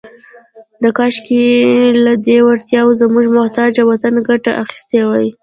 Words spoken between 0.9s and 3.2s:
«کاشکې، لهٔ دې وړتیاوو